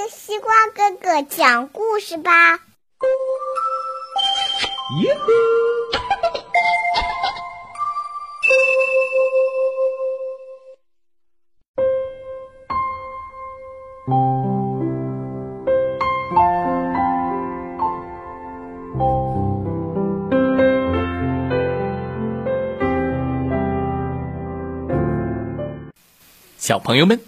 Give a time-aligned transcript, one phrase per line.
[0.00, 2.58] 听西瓜哥哥讲故事吧。
[26.56, 27.20] 小朋友们，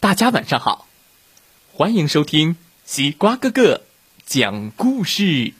[0.00, 0.86] 大家晚上好！
[1.80, 3.80] 欢迎收听西瓜哥哥
[4.26, 5.54] 讲故事。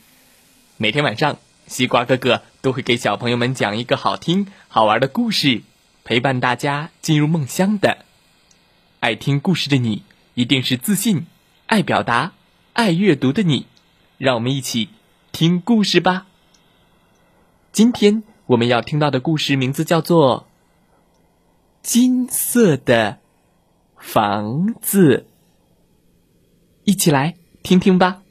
[0.76, 5.62] 每天晚上，西瓜哥哥都会给小朋友们讲一个好听、好玩的故事，
[6.04, 8.04] 陪伴大家进入梦乡的。
[8.98, 10.02] 爱听故事的你，
[10.34, 11.24] 一定是自信、
[11.64, 12.32] 爱表达、
[12.74, 13.64] 爱阅读的你。
[14.18, 14.90] 让我们一起
[15.32, 16.26] 听故事吧。
[17.72, 20.46] 今天我们要听到的故事名字叫做。
[21.80, 23.20] 金色的
[23.96, 25.26] 房子，
[26.84, 28.22] 一起来听听吧。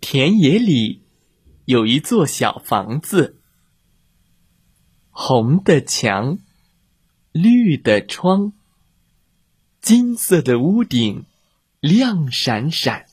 [0.00, 1.02] 田野里
[1.64, 3.36] 有一座小房子，
[5.10, 6.38] 红的墙，
[7.32, 8.52] 绿的窗，
[9.80, 11.24] 金色的屋顶，
[11.80, 13.06] 亮闪闪。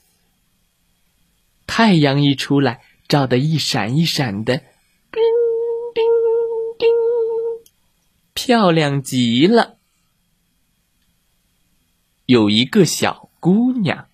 [1.66, 4.61] 太阳一出来，照得一闪一闪的。
[8.33, 9.78] 漂亮极了！
[12.28, 14.08] 有一个小姑娘，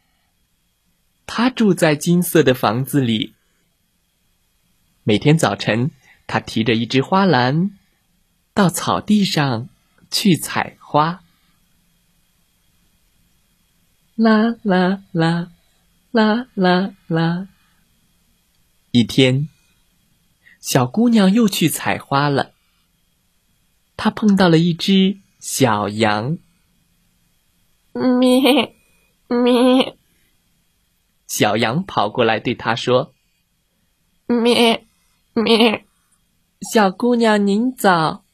[1.33, 3.33] 她住在金色的房子里。
[5.05, 5.91] 每天早晨，
[6.27, 7.71] 她提着一只花篮，
[8.53, 9.69] 到草地上
[10.11, 11.23] 去采花。
[14.15, 15.53] 啦啦啦，
[16.11, 17.47] 啦啦啦。
[18.91, 19.47] 一天，
[20.59, 22.51] 小姑娘又去采花了。
[23.95, 26.37] 她碰到了一只小羊，
[27.93, 28.75] 咩
[29.29, 29.95] 咩，
[31.31, 33.13] 小羊跑过来对他说
[34.27, 34.85] ：“咩
[35.33, 35.85] 咩，
[36.73, 38.25] 小姑娘您早，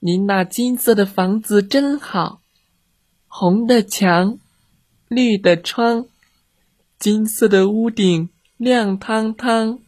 [0.00, 2.42] 您那金色的房子真好，
[3.26, 4.38] 红的墙，
[5.08, 6.08] 绿的窗，
[6.98, 8.28] 金色的屋顶
[8.58, 9.78] 亮堂堂。”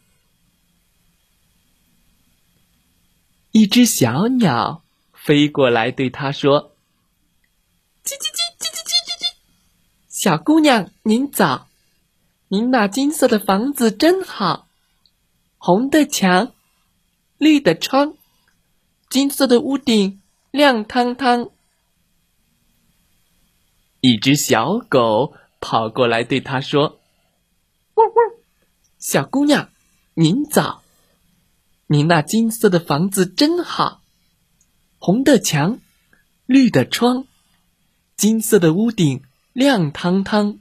[3.51, 4.81] 一只小鸟。
[5.13, 6.75] 飞过来对他说
[8.03, 9.29] ：“叽叽叽叽叽叽叽叽，
[10.09, 11.67] 小姑娘您早，
[12.47, 14.67] 您那金色的房子真好，
[15.57, 16.53] 红的墙，
[17.37, 18.15] 绿的窗，
[19.09, 20.21] 金色的屋顶
[20.51, 21.49] 亮堂堂。”
[24.01, 26.99] 一只小狗跑过来对他说
[27.95, 28.15] ：“汪汪，
[28.99, 29.69] 小姑娘
[30.13, 30.83] 您早，
[31.87, 34.01] 您那金色的房子真好。”
[34.99, 35.79] 红的墙，
[36.45, 37.25] 绿的窗，
[38.15, 39.23] 金色的屋顶，
[39.53, 40.59] 亮堂堂。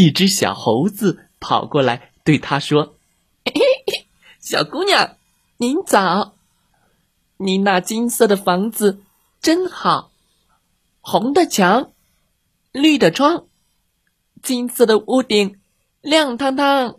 [0.00, 2.96] 一只小猴子跑过来对他说
[4.40, 5.18] ：“小姑娘，
[5.58, 6.32] 您早，
[7.36, 9.02] 您那金色的房子
[9.42, 10.10] 真好，
[11.02, 11.92] 红的墙，
[12.72, 13.44] 绿的窗，
[14.42, 15.60] 金色的屋顶，
[16.00, 16.98] 亮堂堂。”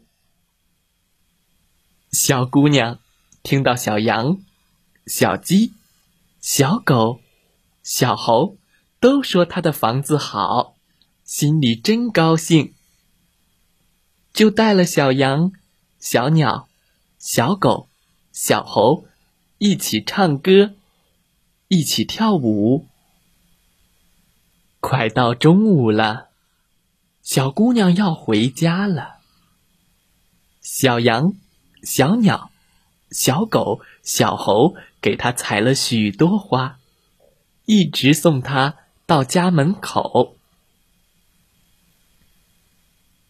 [2.14, 3.00] 小姑娘
[3.42, 4.38] 听到小羊。
[5.08, 5.74] 小鸡、
[6.40, 7.22] 小狗、
[7.82, 8.58] 小猴
[9.00, 10.76] 都说他的房子好，
[11.24, 12.76] 心里真高兴，
[14.34, 15.52] 就带了小羊、
[16.00, 16.68] 小鸟、
[17.20, 17.88] 小狗、
[18.32, 19.06] 小猴
[19.58, 20.74] 一起唱歌，
[21.68, 22.88] 一起跳舞。
[24.80, 26.30] 快到中午了，
[27.22, 29.18] 小姑娘要回家了。
[30.62, 31.34] 小羊、
[31.84, 32.52] 小鸟、
[33.12, 34.76] 小狗、小猴。
[35.02, 36.78] 给她采了许多花，
[37.66, 38.76] 一直送她
[39.08, 40.36] 到家门口。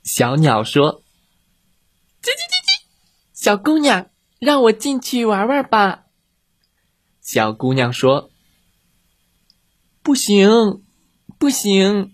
[0.03, 1.03] 小鸟说
[2.21, 2.83] ：“叽叽叽叽，
[3.33, 6.05] 小姑娘，让我进去玩玩吧。”
[7.21, 8.31] 小姑娘说
[10.01, 10.83] ：“不行，
[11.37, 12.13] 不行，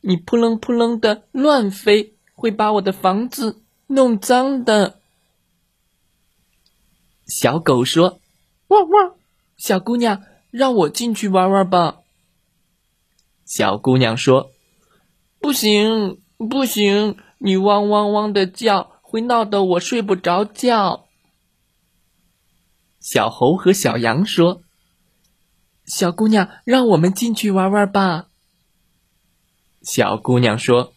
[0.00, 5.00] 你扑棱扑棱的乱飞，会把我的房子弄脏的。”
[7.26, 8.20] 小狗说。
[8.68, 9.14] 汪汪！
[9.56, 12.00] 小姑娘，让我进去玩玩吧。
[13.46, 14.50] 小姑娘说
[15.40, 21.06] ：“不行，不行，你汪汪汪的叫，会闹得我睡不着觉。”
[23.00, 24.62] 小猴和小羊说
[25.86, 28.26] ：“小姑娘，让我们进去玩玩吧。”
[29.82, 30.92] 小姑娘说：“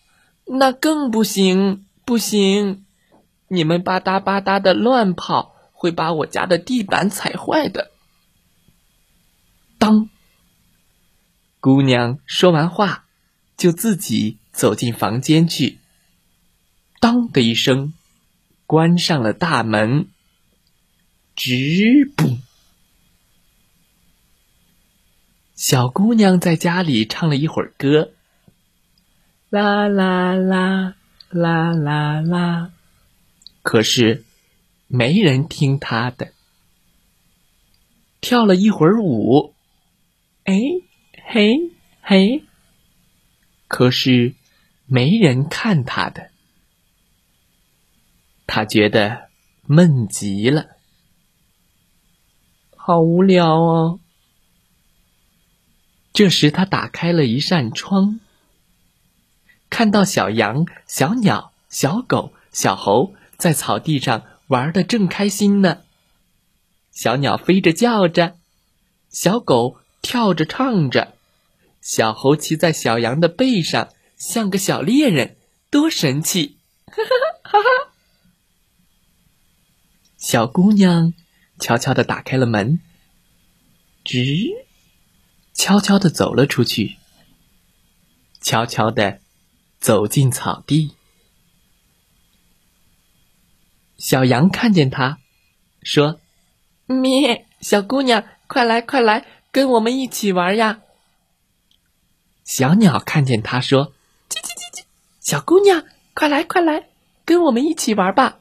[0.59, 2.85] 那更不行，不行，
[3.47, 5.49] 你们吧嗒吧嗒的乱跑。”
[5.81, 7.89] 会把我家的地板踩坏的。
[9.79, 10.11] 当
[11.59, 13.05] 姑娘说完话，
[13.57, 15.81] 就自己走进房间去，
[17.01, 17.94] 当的一声，
[18.68, 20.07] 关上了大门。
[21.36, 22.38] 直不，
[25.56, 28.12] 小姑娘在家里唱了一会儿歌，
[29.50, 30.95] 啦啦啦
[31.30, 32.71] 啦啦啦，
[33.63, 34.24] 可是
[34.88, 36.33] 没人听她的。
[38.19, 39.56] 跳了一会儿舞，
[40.44, 40.53] 哎
[41.25, 41.71] 嘿
[42.01, 42.44] 嘿，
[43.68, 44.36] 可是
[44.86, 46.31] 没人看她的。
[48.53, 49.30] 她觉得
[49.65, 50.71] 闷极了。
[52.75, 54.00] 好无聊哦！
[56.12, 58.19] 这时，他打开了一扇窗，
[59.69, 65.83] 看到小羊、小鸟、小狗、小猴在草地上玩的正开心呢。
[66.92, 68.36] 小鸟飞着叫着，
[69.09, 71.13] 小狗跳着唱着，
[71.80, 75.38] 小猴骑在小羊的背上，像个小猎人，
[75.69, 76.57] 多神气！
[76.88, 77.90] 哈哈哈哈！
[80.21, 81.13] 小姑娘。
[81.59, 82.79] 悄悄地打开了门，
[84.03, 84.65] 吱，
[85.53, 86.97] 悄悄地走了出去，
[88.41, 89.19] 悄悄地
[89.79, 90.95] 走进草地。
[94.00, 95.19] 小羊看见它，
[95.83, 96.19] 说
[96.89, 100.81] ：“咩，小姑娘，快来快来，跟我们一起玩呀！”
[102.44, 103.94] 小鸟看见它，说
[104.27, 104.83] ：“叽叽叽叽，
[105.19, 105.85] 小姑娘，
[106.15, 106.89] 快来快来，
[107.24, 108.39] 跟我们一起玩吧。”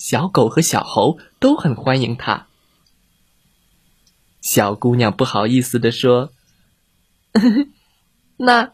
[0.00, 2.46] 小狗和小猴都很欢迎他。
[4.40, 6.32] 小姑娘不好意思的说
[8.38, 8.72] ：“那，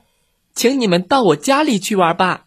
[0.54, 2.46] 请你们到我家里去玩吧。”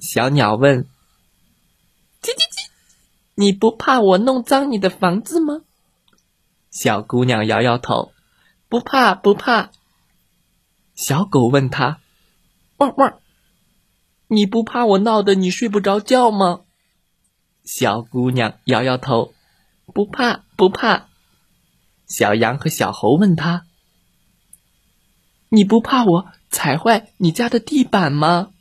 [0.00, 0.84] 小鸟问
[2.22, 2.70] ：“叽叽叽，
[3.34, 5.60] 你不怕我弄脏你的房子吗？”
[6.72, 8.12] 小姑娘摇摇头
[8.70, 9.72] ：“不怕，不怕。”
[10.96, 12.00] 小狗问他
[12.78, 13.20] ：“汪汪，
[14.28, 16.62] 你不怕我闹得你睡不着觉吗？”
[17.70, 19.34] 小姑娘摇摇头，
[19.92, 21.08] 不怕不怕。
[22.06, 23.66] 小羊和小猴问他
[25.52, 28.52] ：“你不怕我踩坏你家的地板吗？”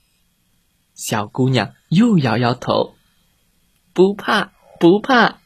[0.93, 2.95] 小姑娘又摇摇头，
[3.93, 5.39] 不怕不怕。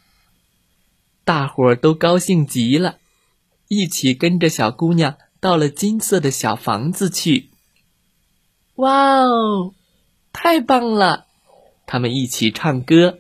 [1.24, 2.98] 大伙儿都高兴极了，
[3.68, 7.52] 一起跟着小姑娘到了金色的小房子去。
[8.78, 9.76] 哇哦，
[10.34, 11.28] 太棒了！
[11.86, 13.20] 他们一起唱歌。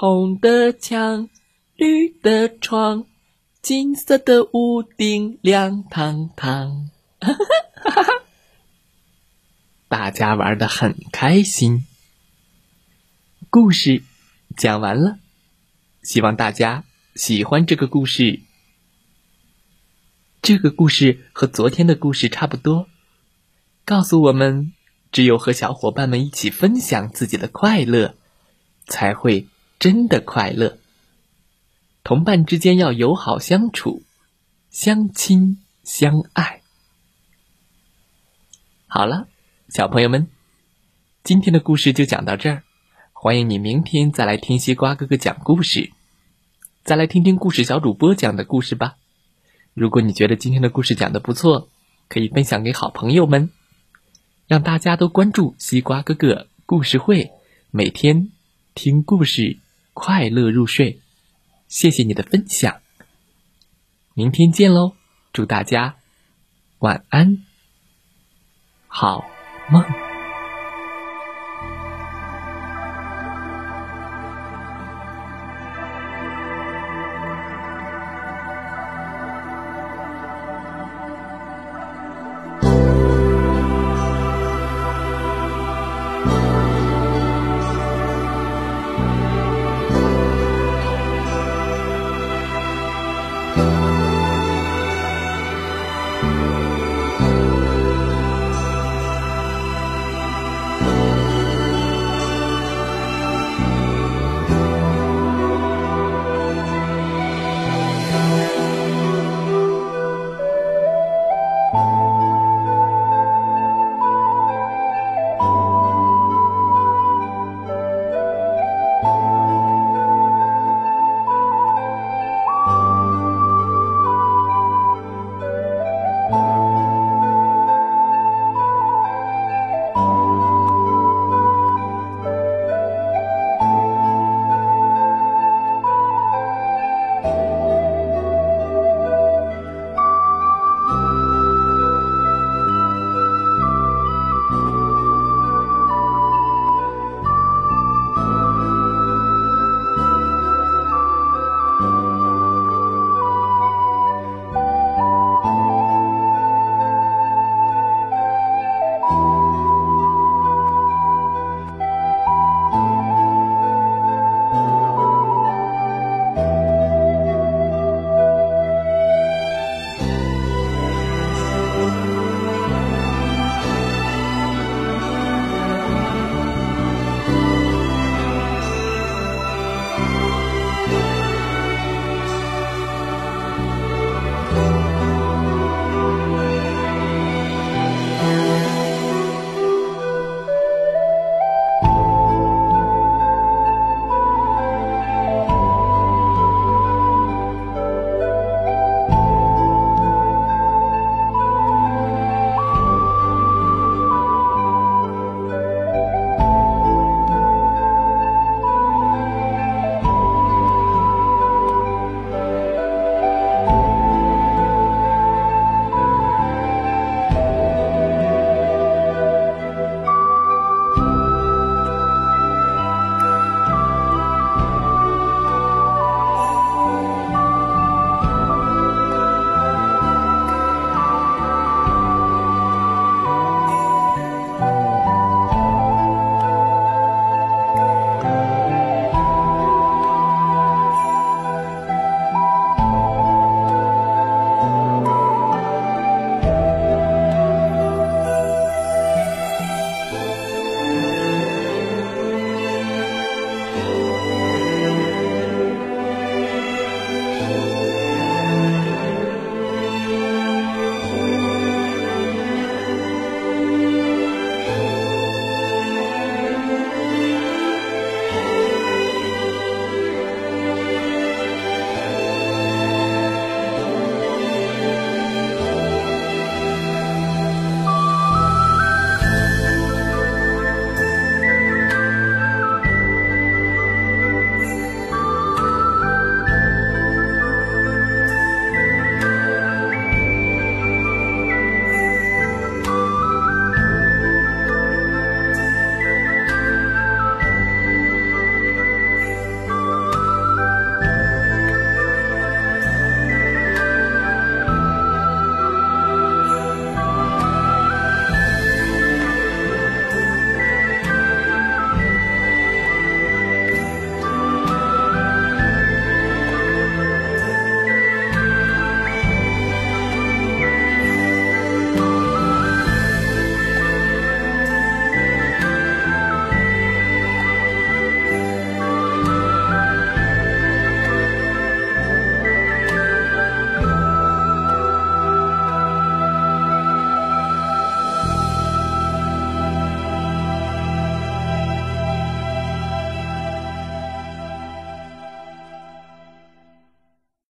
[0.00, 1.28] 红的墙，
[1.74, 3.04] 绿的窗，
[3.60, 6.88] 金色的屋顶亮堂堂。
[9.88, 11.84] 大家玩的很开心。
[13.50, 14.04] 故事
[14.56, 15.18] 讲完了，
[16.04, 16.84] 希望大家
[17.16, 18.42] 喜欢这个故事。
[20.40, 22.86] 这个故事和昨天的故事差不多，
[23.84, 24.72] 告诉我们，
[25.10, 28.14] 只有和小伙伴们一起分享自己的快乐，
[28.86, 29.48] 才会。
[29.78, 30.78] 真的快乐。
[32.02, 34.02] 同伴之间要友好相处，
[34.70, 36.62] 相亲相爱。
[38.86, 39.28] 好了，
[39.68, 40.28] 小朋友们，
[41.22, 42.62] 今天的故事就讲到这儿。
[43.12, 45.92] 欢迎你明天再来听西瓜哥哥讲故事，
[46.82, 48.96] 再来听听故事小主播讲的故事吧。
[49.74, 51.68] 如果你觉得今天的故事讲的不错，
[52.08, 53.50] 可以分享给好朋友们，
[54.48, 57.30] 让大家都关注西瓜哥哥故事会，
[57.70, 58.32] 每天
[58.74, 59.58] 听故事。
[59.98, 61.00] 快乐入睡，
[61.66, 62.80] 谢谢你的分享。
[64.14, 64.94] 明天见喽，
[65.32, 65.96] 祝大家
[66.78, 67.44] 晚安，
[68.86, 69.28] 好
[69.68, 70.07] 梦。